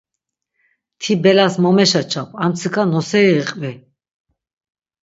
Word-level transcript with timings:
Ti 0.99 1.13
belas 1.23 1.53
mo 1.61 1.71
meşaçap, 1.77 2.29
armtsika 2.43 2.83
noseri 2.91 3.33
iqvi! 3.41 3.73